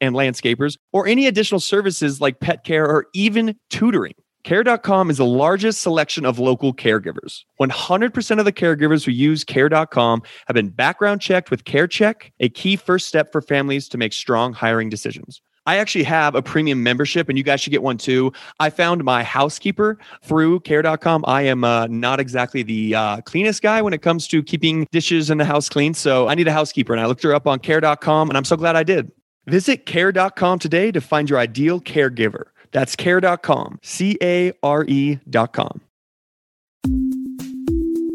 [0.00, 4.14] and landscapers, or any additional services like pet care or even tutoring.
[4.44, 7.44] Care.com is the largest selection of local caregivers.
[7.60, 12.74] 100% of the caregivers who use Care.com have been background checked with CareCheck, a key
[12.74, 15.40] first step for families to make strong hiring decisions.
[15.64, 18.32] I actually have a premium membership and you guys should get one too.
[18.58, 21.24] I found my housekeeper through care.com.
[21.28, 25.30] I am uh, not exactly the uh, cleanest guy when it comes to keeping dishes
[25.30, 25.94] in the house clean.
[25.94, 28.56] So I need a housekeeper and I looked her up on care.com and I'm so
[28.56, 29.12] glad I did.
[29.46, 32.44] Visit care.com today to find your ideal caregiver.
[32.70, 35.80] That's care.com, C A R E.com.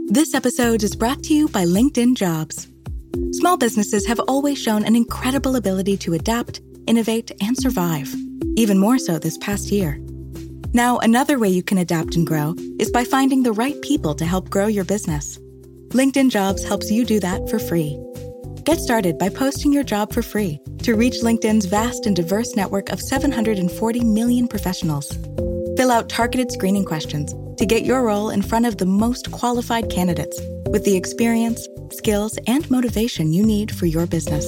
[0.09, 2.67] This episode is brought to you by LinkedIn Jobs.
[3.33, 8.13] Small businesses have always shown an incredible ability to adapt innovate, and survive,
[8.55, 9.99] even more so this past year.
[10.73, 14.25] Now, another way you can adapt and grow is by finding the right people to
[14.25, 15.37] help grow your business.
[15.89, 17.97] LinkedIn Jobs helps you do that for free.
[18.67, 22.89] Get started by posting your job for free to reach LinkedIn's vast and diverse network
[22.89, 25.17] of 740 million professionals.
[25.77, 29.89] Fill out targeted screening questions to get your role in front of the most qualified
[29.89, 34.45] candidates with the experience, skills, and motivation you need for your business.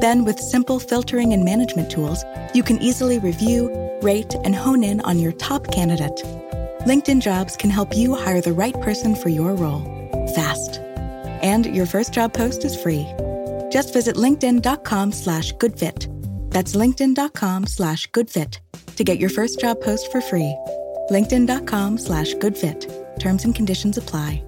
[0.00, 3.72] Then, with simple filtering and management tools, you can easily review,
[4.02, 6.22] rate, and hone in on your top candidate.
[6.86, 9.82] LinkedIn Jobs can help you hire the right person for your role
[10.36, 10.78] fast.
[11.42, 13.04] And your first job post is free.
[13.72, 16.06] Just visit linkedin.com slash goodfit.
[16.50, 18.58] That's linkedin.com slash goodfit
[18.96, 20.54] to get your first job post for free.
[21.10, 22.80] linkedin.com slash goodfit.
[23.18, 24.42] Terms and conditions apply.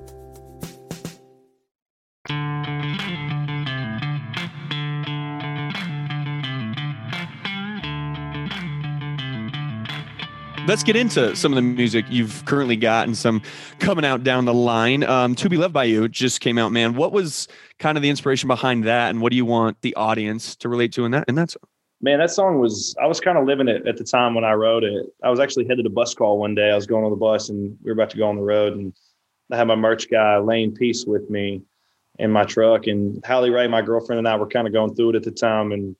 [10.66, 13.42] Let's get into some of the music you've currently got and some
[13.78, 15.02] coming out down the line.
[15.04, 16.94] Um, to be loved by you just came out, man.
[16.94, 17.48] What was
[17.78, 20.92] kind of the inspiration behind that, and what do you want the audience to relate
[20.92, 21.24] to in that?
[21.28, 21.62] In that song?
[22.00, 24.52] Man, that song was I was kind of living it at the time when I
[24.52, 25.06] wrote it.
[25.22, 26.70] I was actually headed to bus call one day.
[26.70, 28.74] I was going on the bus and we were about to go on the road,
[28.74, 28.92] and
[29.50, 31.62] I had my merch guy Lane Peace with me
[32.18, 35.10] in my truck, and Hallie Ray, my girlfriend, and I were kind of going through
[35.10, 35.96] it at the time, and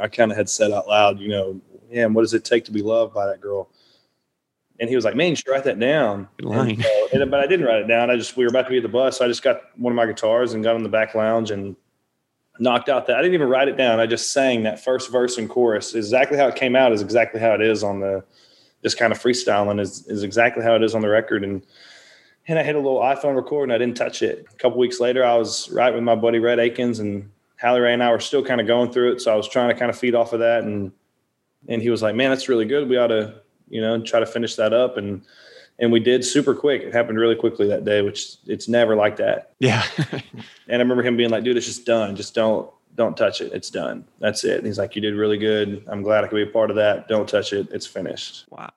[0.00, 1.60] I kind of had said out loud, you know,
[1.92, 3.70] and what does it take to be loved by that girl?
[4.78, 6.26] And he was like, man, you should write that down.
[6.38, 8.10] And, uh, and, but I didn't write it down.
[8.10, 9.18] I just, we were about to be at the bus.
[9.18, 11.76] So I just got one of my guitars and got on the back lounge and
[12.58, 13.16] knocked out that.
[13.16, 14.00] I didn't even write it down.
[14.00, 15.94] I just sang that first verse and chorus.
[15.94, 18.24] Exactly how it came out is exactly how it is on the,
[18.82, 21.44] just kind of freestyling is, is exactly how it is on the record.
[21.44, 21.62] And,
[22.48, 24.46] and I hit a little iPhone record and I didn't touch it.
[24.50, 27.30] A couple weeks later, I was right with my buddy Rhett Akins and
[27.60, 29.20] Hallie Ray and I were still kind of going through it.
[29.20, 30.92] So I was trying to kind of feed off of that and
[31.68, 32.88] and he was like, "Man, that's really good.
[32.88, 33.34] We ought to,
[33.68, 35.22] you know, try to finish that up." And
[35.78, 36.82] and we did super quick.
[36.82, 39.54] It happened really quickly that day, which it's never like that.
[39.58, 39.82] Yeah.
[40.12, 40.22] and
[40.68, 42.16] I remember him being like, "Dude, it's just done.
[42.16, 43.52] Just don't don't touch it.
[43.52, 44.04] It's done.
[44.20, 45.84] That's it." And he's like, "You did really good.
[45.88, 47.08] I'm glad I could be a part of that.
[47.08, 47.68] Don't touch it.
[47.72, 48.70] It's finished." Wow.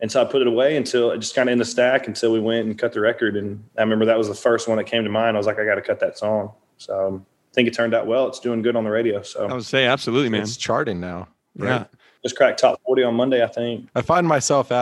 [0.00, 2.32] And so I put it away until it just kind of in the stack until
[2.32, 3.36] we went and cut the record.
[3.36, 5.36] And I remember that was the first one that came to mind.
[5.36, 8.06] I was like, "I got to cut that song." So um, think it turned out
[8.06, 8.28] well.
[8.28, 9.22] It's doing good on the radio.
[9.22, 10.42] So I would say absolutely, man.
[10.42, 11.28] It's charting now.
[11.56, 11.68] Right?
[11.68, 11.84] Yeah
[12.22, 13.88] just cracked top 40 on Monday, I think.
[13.94, 14.70] I find myself